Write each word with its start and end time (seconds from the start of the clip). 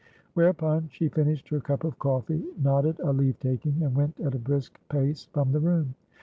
Whereupon, 0.33 0.89
she 0.91 1.09
finished 1.09 1.49
her 1.49 1.59
cup 1.59 1.83
of 1.83 1.99
coffee, 1.99 2.43
nodded 2.59 2.99
a 3.01 3.13
leave 3.13 3.39
taking, 3.39 3.83
and 3.83 3.93
went 3.95 4.19
at 4.21 4.33
a 4.33 4.39
brisk 4.39 4.79
pace 4.89 5.25
from 5.25 5.51
the 5.51 5.59
room. 5.59 5.93